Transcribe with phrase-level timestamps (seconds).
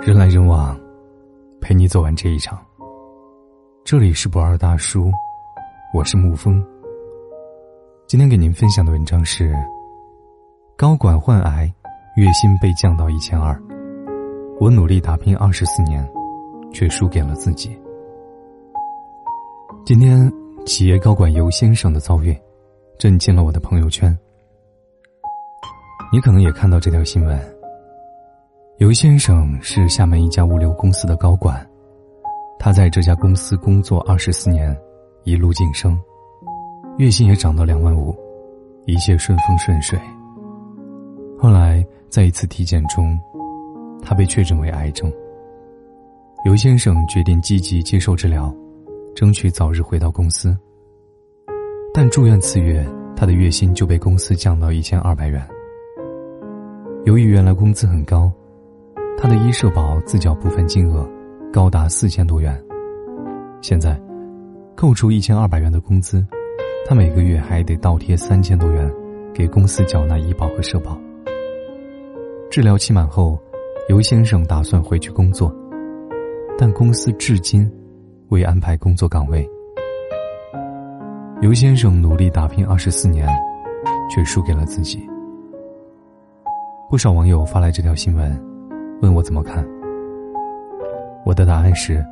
[0.00, 0.78] 人来人往，
[1.60, 2.64] 陪你走完这一场。
[3.82, 5.10] 这里是不二大叔，
[5.92, 6.64] 我是沐风。
[8.06, 9.52] 今天给您分享的文章是：
[10.76, 11.72] 高管患癌，
[12.14, 13.60] 月薪被降到一千二，
[14.60, 16.08] 我努力打拼二十四年，
[16.72, 17.76] 却输给了自己。
[19.84, 20.32] 今天，
[20.64, 22.36] 企业高管尤先生的遭遇，
[22.96, 24.16] 震惊了我的朋友圈。
[26.12, 27.53] 你可能也看到这条新闻。
[28.78, 31.64] 尤先生是厦门一家物流公司的高管，
[32.58, 34.76] 他在这家公司工作二十四年，
[35.22, 35.96] 一路晋升，
[36.98, 38.12] 月薪也涨到两万五，
[38.84, 39.96] 一切顺风顺水。
[41.38, 43.16] 后来在一次体检中，
[44.02, 45.10] 他被确诊为癌症。
[46.44, 48.52] 尤先生决定积极接受治疗，
[49.14, 50.54] 争取早日回到公司。
[51.94, 52.84] 但住院次月，
[53.14, 55.40] 他的月薪就被公司降到一千二百元。
[57.04, 58.32] 由于原来工资很高。
[59.16, 61.08] 他的医社保自缴部分金额
[61.52, 62.62] 高达四千多元。
[63.62, 63.98] 现在，
[64.76, 66.26] 扣除一千二百元的工资，
[66.86, 68.92] 他每个月还得倒贴三千多元
[69.32, 70.98] 给公司缴纳医保和社保。
[72.50, 73.38] 治疗期满后，
[73.88, 75.54] 尤先生打算回去工作，
[76.58, 77.70] 但公司至今
[78.28, 79.48] 未安排工作岗位。
[81.40, 83.26] 尤先生努力打拼二十四年，
[84.10, 85.04] 却输给了自己。
[86.90, 88.53] 不少网友发来这条新闻。
[89.02, 89.66] 问我怎么看？
[91.24, 92.04] 我的答案是：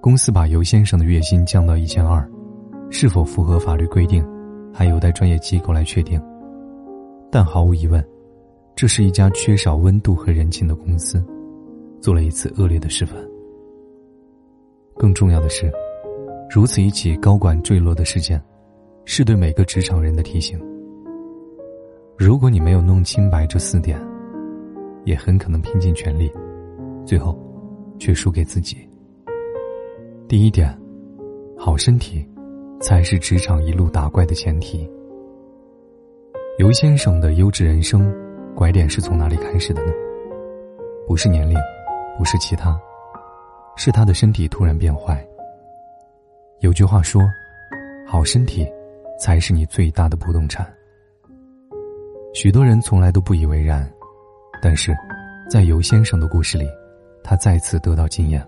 [0.00, 2.28] 公司把尤先生的月薪降到一千二，
[2.90, 4.26] 是否符合法律规定，
[4.72, 6.20] 还有待专业机构来确定。
[7.30, 8.04] 但毫无疑问，
[8.74, 11.24] 这是一家缺少温度和人情的公司，
[12.00, 13.16] 做了一次恶劣的示范。
[14.96, 15.72] 更重要的是，
[16.50, 18.40] 如此一起高管坠落的事件，
[19.04, 20.60] 是对每个职场人的提醒。
[22.18, 23.98] 如果你没有弄清白这四点，
[25.04, 26.32] 也很可能拼尽全力，
[27.04, 27.38] 最后
[27.98, 28.76] 却输给自己。
[30.28, 30.76] 第一点，
[31.58, 32.26] 好身体
[32.80, 34.88] 才是职场一路打怪的前提。
[36.58, 38.14] 尤先生的优质人生
[38.54, 39.92] 拐点是从哪里开始的呢？
[41.06, 41.56] 不是年龄，
[42.16, 42.78] 不是其他，
[43.76, 45.26] 是他的身体突然变坏。
[46.60, 47.20] 有句话说
[48.06, 48.66] ：“好身体
[49.18, 50.66] 才是你最大的不动产。”
[52.34, 53.90] 许多人从来都不以为然。
[54.64, 54.96] 但是，
[55.50, 56.64] 在尤先生的故事里，
[57.24, 58.46] 他再次得到经验。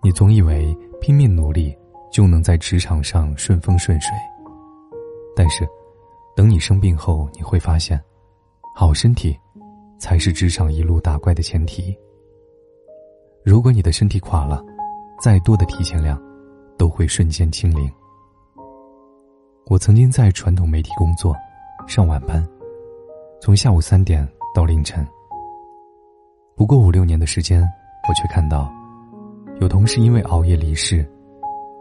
[0.00, 1.76] 你总以为拼命努力
[2.12, 4.14] 就能在职场上顺风顺水，
[5.34, 5.66] 但是，
[6.36, 8.00] 等你生病后，你会发现，
[8.72, 9.36] 好身体
[9.98, 11.98] 才是职场一路打怪的前提。
[13.44, 14.64] 如果你的身体垮了，
[15.20, 16.22] 再多的提前量
[16.78, 17.90] 都会瞬间清零。
[19.66, 21.34] 我曾经在传统媒体工作，
[21.88, 22.46] 上晚班，
[23.40, 24.24] 从下午三点。
[24.54, 25.06] 到凌晨。
[26.54, 27.62] 不过五六年的时间，
[28.08, 28.72] 我却看到，
[29.60, 30.98] 有同事因为熬夜离世，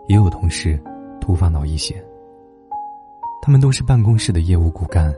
[0.07, 0.81] 也有同事
[1.19, 2.03] 突发脑溢血。
[3.41, 5.13] 他们都是办公室的业务骨干，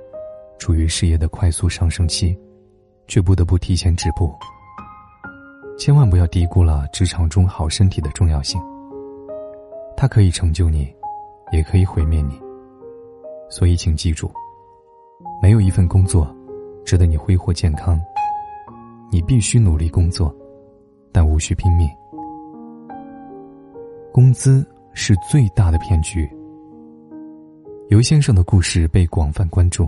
[0.58, 2.38] 处于事业的快速上升期，
[3.08, 4.34] 却不得不提前止步。
[5.78, 8.62] 千万不要低估了职场中好身体的重要性。
[9.96, 10.94] 它可以成就你，
[11.52, 12.40] 也可以毁灭你。
[13.50, 14.32] 所以，请记住，
[15.42, 16.34] 没有一份工作。
[16.86, 18.00] 值得你挥霍健康，
[19.12, 20.34] 你必须努力工作，
[21.12, 21.90] 但无需拼命。
[24.12, 26.30] 工资是最大的骗局。
[27.90, 29.88] 尤先生的故事被广泛关注，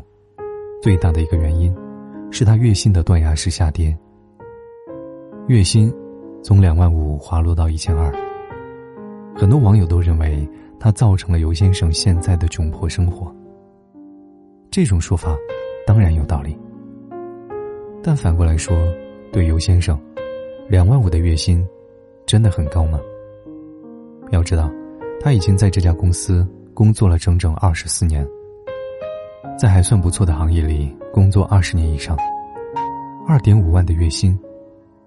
[0.81, 1.75] 最大的一个原因，
[2.31, 3.95] 是他月薪的断崖式下跌。
[5.47, 5.93] 月薪
[6.43, 8.11] 从两万五滑落到一千二，
[9.35, 10.47] 很多网友都认为
[10.79, 13.33] 他造成了尤先生现在的窘迫生活。
[14.71, 15.35] 这种说法
[15.85, 16.57] 当然有道理。
[18.07, 18.77] 但反过来说，
[19.31, 19.99] 对尤先生，
[20.67, 21.67] 两万五的月薪，
[22.27, 22.99] 真的很高吗？
[24.29, 24.71] 要知道，
[25.19, 28.23] 他已经在这家公司工作了整整二十四年，
[29.57, 32.15] 在还算不错的行业里工作二十年以上，
[33.27, 34.39] 二点五万的月薪，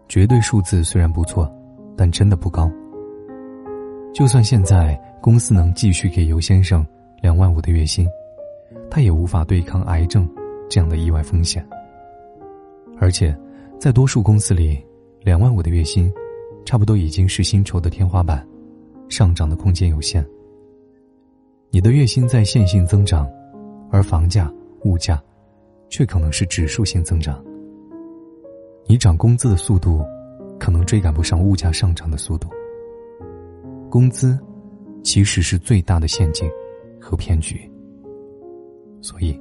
[0.09, 1.49] 绝对数字虽然不错，
[1.97, 2.69] 但真的不高。
[4.12, 6.85] 就算现在公司能继续给尤先生
[7.23, 8.09] 两万五的月薪，
[8.91, 10.29] 他也无法对抗癌症
[10.69, 11.65] 这样的意外风险。
[13.00, 13.37] 而且，
[13.79, 14.79] 在多数公司里，
[15.23, 16.12] 两万五的月薪，
[16.65, 18.47] 差不多已经是薪酬的天花板，
[19.09, 20.27] 上涨的空间有限。
[21.71, 23.29] 你的月薪在线性增长，
[23.91, 24.53] 而房价、
[24.85, 25.23] 物价，
[25.89, 27.45] 却可能是指数性增长。
[28.87, 30.05] 你涨工资的速度，
[30.59, 32.49] 可能追赶不上物价上涨的速度。
[33.89, 34.39] 工资，
[35.05, 36.51] 其实是最大的陷阱
[37.01, 37.61] 和骗局。
[39.01, 39.41] 所以，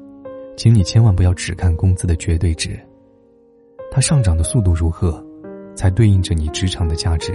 [0.55, 2.79] 请你千万不要只看工资的绝对值。
[3.91, 5.23] 它上涨的速度如何，
[5.75, 7.33] 才对应着你职场的价值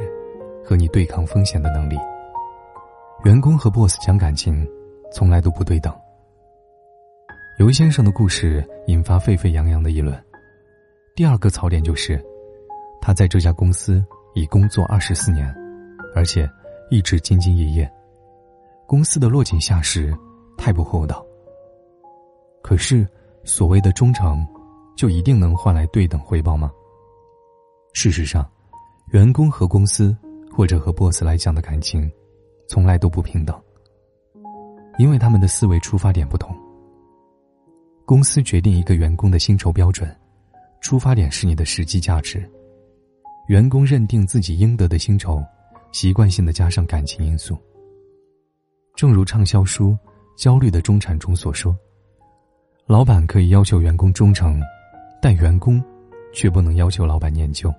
[0.64, 1.96] 和你对抗风险的能力。
[3.24, 4.66] 员工和 boss 讲感情，
[5.12, 5.92] 从来都不对等。
[7.58, 10.20] 尤先生的故事引发沸沸扬扬的议论。
[11.14, 12.20] 第二个槽点就是，
[13.00, 14.04] 他在这家公司
[14.34, 15.54] 已工作二十四年，
[16.14, 16.48] 而且
[16.90, 17.92] 一直兢兢业业，
[18.86, 20.16] 公司的落井下石
[20.56, 21.24] 太不厚道。
[22.62, 23.06] 可是，
[23.44, 24.46] 所谓的忠诚，
[24.96, 26.70] 就一定能换来对等回报吗？
[27.94, 28.48] 事实上，
[29.12, 30.16] 员工和公司
[30.50, 32.10] 或者和 boss 来讲的感情，
[32.68, 33.60] 从来都不平等，
[34.98, 36.56] 因为他们的思维出发点不同。
[38.04, 40.14] 公司决定一个员工的薪酬标准，
[40.80, 42.40] 出发点是你的实际价值；
[43.48, 45.42] 员工认定自己应得的薪酬，
[45.92, 47.56] 习惯性的加上感情因素。
[48.94, 49.90] 正如畅销书
[50.36, 51.76] 《焦虑的中产》中所说。
[52.86, 54.60] 老板可以要求员工忠诚，
[55.22, 55.80] 但员工
[56.32, 57.72] 却不能要求老板念旧。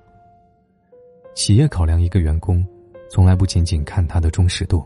[1.35, 2.65] 企业考量一个员工，
[3.11, 4.81] 从来不仅仅看他的忠实度。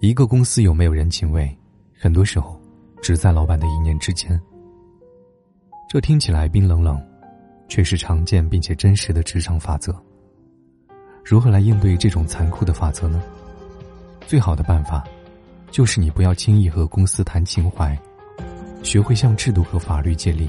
[0.00, 1.54] 一个公司有没有人情味，
[2.00, 2.58] 很多时候
[3.02, 4.40] 只在老板的一念之间。
[5.86, 6.98] 这听起来冰冷冷，
[7.68, 9.94] 却是常见并且真实的职场法则。
[11.22, 13.22] 如何来应对这种残酷的法则呢？
[14.26, 15.04] 最好的办法，
[15.70, 17.94] 就是你不要轻易和公司谈情怀。
[18.82, 20.48] 学会向制度和法律借力，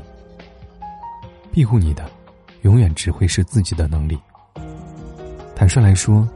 [1.52, 2.10] 庇护你的，
[2.62, 4.18] 永远只会是自己的能力。
[5.56, 6.28] 坦率来说，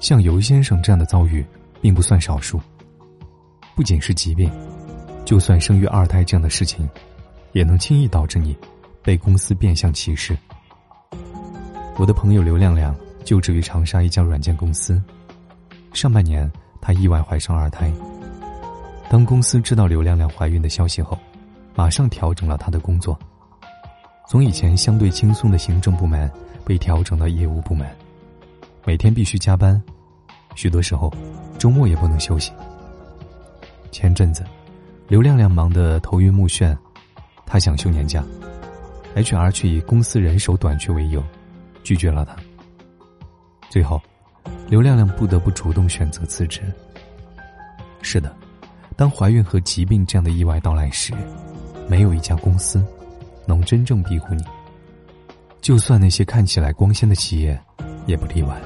[0.00, 1.44] 像尤先生这样的遭遇，
[1.80, 2.60] 并不算少数。
[3.74, 4.50] 不仅是疾病，
[5.24, 6.88] 就算生育二胎这样的事情，
[7.52, 8.56] 也能轻易导致你
[9.02, 10.36] 被公司变相歧视。
[11.96, 15.00] 我的朋友刘亮亮就职于长沙一家软件公司，
[15.92, 17.92] 上半年她意外怀上二胎。
[19.08, 21.18] 当公司知道刘亮亮怀孕的消息后，
[21.74, 23.18] 马上调整了他的工作，
[24.28, 26.30] 从以前相对轻松的行政部门
[26.64, 27.86] 被调整到业务部门，
[28.84, 29.80] 每天必须加班，
[30.54, 31.12] 许多时候
[31.58, 32.52] 周末也不能休息。
[33.90, 34.42] 前阵子，
[35.08, 36.76] 刘亮亮忙得头晕目眩，
[37.44, 38.24] 他想休年假
[39.14, 41.22] ，HR 却以公司人手短缺为由，
[41.82, 42.34] 拒绝了他。
[43.68, 44.00] 最后，
[44.68, 46.62] 刘亮亮不得不主动选择辞职。
[48.00, 48.34] 是的，
[48.96, 51.12] 当怀孕和疾病这样的意外到来时。
[51.88, 52.82] 没有一家公司
[53.46, 54.44] 能真正庇护你，
[55.60, 57.60] 就算那些看起来光鲜的企业，
[58.06, 58.60] 也不例外。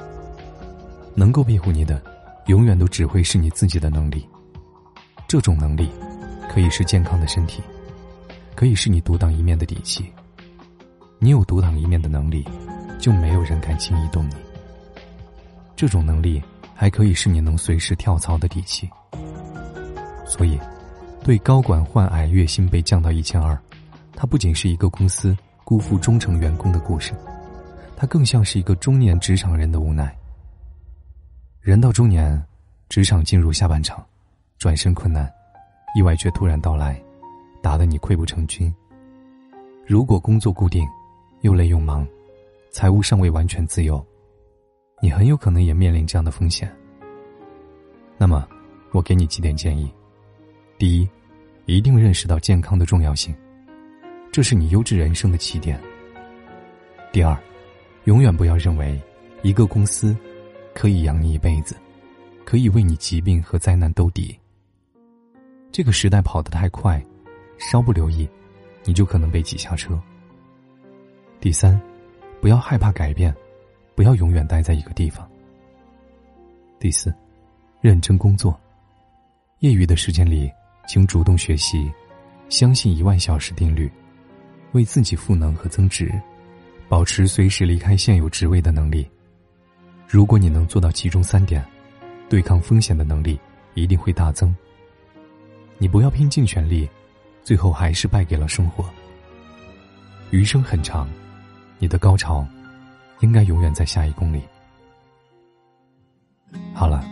[1.14, 2.02] 能够庇护你的，
[2.46, 4.28] 永远都只会是你自己的能力。
[5.26, 5.90] 这种能力，
[6.48, 7.62] 可以是健康的身体，
[8.54, 10.04] 可以是你独当一面的底气。
[11.18, 12.46] 你有独当一面的能力，
[12.98, 14.34] 就没有人敢轻易动你。
[15.74, 16.42] 这种能力，
[16.74, 18.88] 还可以是你能随时跳槽的底气。
[20.26, 20.58] 所以。
[21.24, 23.60] 对高管患癌，月薪被降到一千二，
[24.16, 27.12] 它不仅是一个公司辜负忠诚员工的故事，
[27.94, 30.16] 它更像是一个中年职场人的无奈。
[31.60, 32.42] 人到中年，
[32.88, 34.04] 职场进入下半场，
[34.58, 35.30] 转身困难，
[35.94, 37.00] 意外却突然到来，
[37.62, 38.74] 打得你溃不成军。
[39.86, 40.84] 如果工作固定，
[41.42, 42.06] 又累又忙，
[42.72, 44.04] 财务尚未完全自由，
[45.02, 46.74] 你很有可能也面临这样的风险。
[48.16, 48.48] 那么，
[48.92, 49.92] 我给你几点建议：
[50.78, 51.08] 第一。
[51.68, 53.34] 一定认识到健康的重要性，
[54.36, 55.80] 这是你优质人生的起点。
[57.10, 57.34] 第二，
[58.04, 59.00] 永远不要认为
[59.40, 60.14] 一个公司
[60.74, 61.74] 可以养你一辈子，
[62.44, 64.38] 可以为你疾病和灾难兜底。
[65.72, 67.02] 这个时代跑得太快，
[67.56, 68.28] 稍不留意，
[68.84, 69.98] 你就可能被挤下车。
[71.40, 71.80] 第三，
[72.38, 73.34] 不要害怕改变，
[73.94, 75.26] 不要永远待在一个地方。
[76.78, 77.10] 第四，
[77.80, 78.54] 认真工作，
[79.60, 80.52] 业余的时间里。
[80.86, 81.90] 请主动学习，
[82.50, 83.90] 相信一万小时定律，
[84.72, 86.12] 为自己赋能和增值，
[86.88, 89.08] 保持随时离开现有职位的能力。
[90.08, 91.64] 如果你能做到其中三点，
[92.28, 93.38] 对抗风险的能力
[93.74, 94.54] 一定会大增。
[95.78, 96.88] 你不要拼尽全力，
[97.42, 98.84] 最后还是败给了生活。
[100.30, 101.08] 余生很长，
[101.78, 102.46] 你的高潮
[103.20, 104.42] 应该永远在下一公里。
[106.72, 107.04] 好了，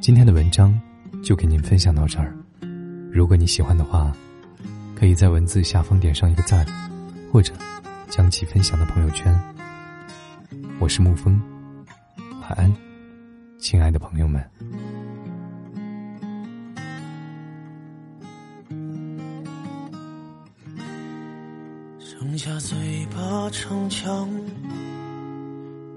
[0.00, 0.78] 今天的文章
[1.22, 2.36] 就给您分享到这儿。
[3.10, 4.12] 如果你喜欢的话，
[4.98, 6.66] 可以在文字下方点上一个赞，
[7.32, 7.54] 或者
[8.10, 9.32] 将其分享到朋友圈。
[10.80, 11.40] 我是沐风，
[12.42, 12.74] 晚安，
[13.60, 14.44] 亲爱的朋友们。
[22.00, 24.28] 剩下嘴巴逞强，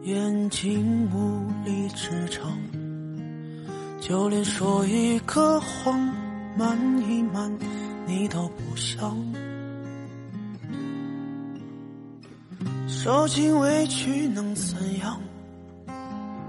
[0.03, 2.47] 眼睛无力支撑，
[3.99, 5.99] 就连说一个谎。
[6.57, 6.77] 瞒
[7.09, 7.49] 一瞒，
[8.11, 9.17] 你都不想。
[12.85, 15.17] 受尽委屈能怎样？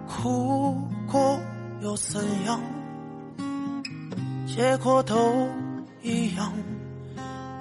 [0.08, 0.76] 哭
[1.06, 1.38] 过
[1.80, 2.60] 又怎样？
[4.44, 5.48] 结果都
[6.02, 6.52] 一样，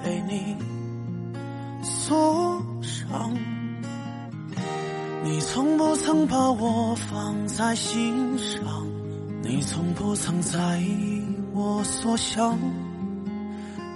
[0.03, 0.57] 被你
[1.83, 3.31] 所伤。
[5.23, 8.65] 你从不曾把我放在心上，
[9.43, 12.57] 你从不曾在意我所想。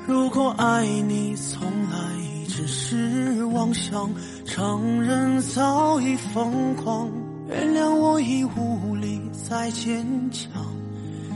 [0.08, 1.98] 如果爱你从来
[2.48, 4.08] 只是妄想，
[4.46, 7.10] 承认早已疯狂，
[7.48, 10.64] 原谅我已无力再坚强，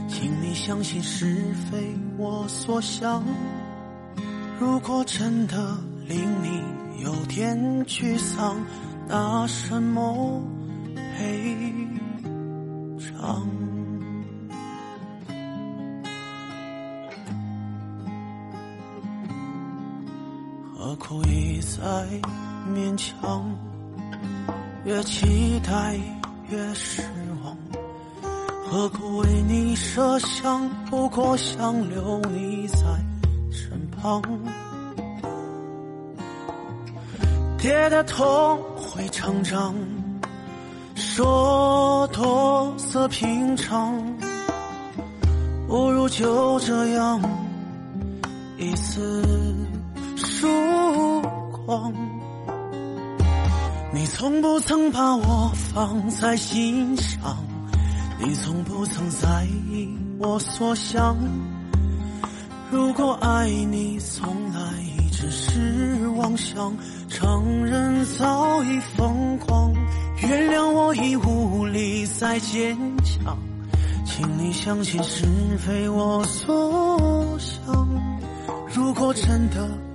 [0.08, 3.24] 请你相信是非我所想。
[4.60, 8.56] 如果真的令你有点沮丧，
[9.08, 10.40] 拿什么
[10.94, 11.69] 赔
[20.82, 21.78] 何苦一再
[22.74, 23.44] 勉强？
[24.86, 25.94] 越期待
[26.48, 27.02] 越失
[27.44, 27.54] 望。
[28.64, 30.66] 何苦为你设想？
[30.86, 32.78] 不过想留你在
[33.50, 34.22] 身旁。
[37.58, 39.74] 跌的痛会成长，
[40.94, 44.02] 说多则平常，
[45.68, 47.20] 不如就这样
[48.56, 49.22] 一次。
[50.40, 50.48] 曙
[51.66, 51.92] 光，
[53.92, 57.36] 你从不曾把我放在心上，
[58.18, 61.14] 你从不曾在意我所想。
[62.70, 64.60] 如果爱你从来
[65.12, 66.74] 只是妄想，
[67.06, 69.74] 承认早已疯狂，
[70.22, 73.36] 原谅我已无力再坚强，
[74.06, 75.26] 请你相信是
[75.58, 77.86] 非我所想。
[78.74, 79.89] 如果真的。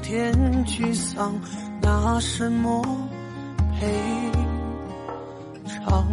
[0.00, 1.40] 令你有点沮丧，
[1.82, 2.82] 拿什么
[3.78, 3.86] 赔
[5.66, 6.06] 偿？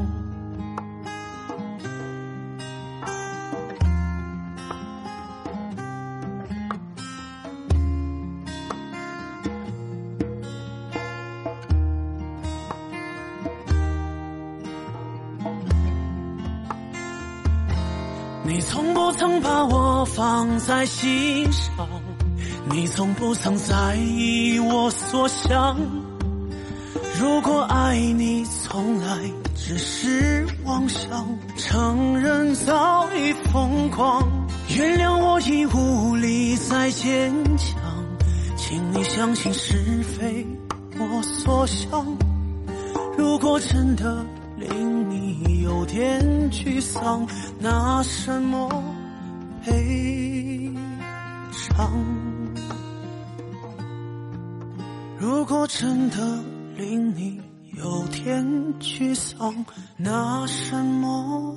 [18.43, 21.96] 你从不曾把我放在心上。
[22.77, 25.75] 你从不曾在意我所想，
[27.19, 29.17] 如果爱你从来
[29.55, 34.21] 只是妄想，承认早已疯狂，
[34.77, 37.81] 原谅我已无力再坚强，
[38.55, 40.45] 请你相信是非
[40.99, 42.05] 我所想。
[43.17, 44.23] 如果真的
[44.55, 47.27] 令你有点沮丧，
[47.59, 48.69] 拿什么
[49.63, 50.71] 赔
[51.51, 52.26] 偿？
[55.67, 56.17] 真的
[56.77, 57.41] 令你
[57.73, 58.41] 有点
[58.79, 59.53] 沮丧，
[59.97, 61.55] 拿什么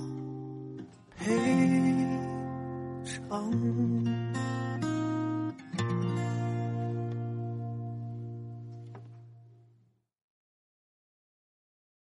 [1.16, 1.32] 赔
[3.04, 4.09] 偿？